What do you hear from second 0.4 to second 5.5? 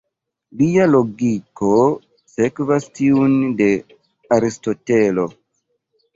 Lia logiko sekvas tiun de Aristotelo.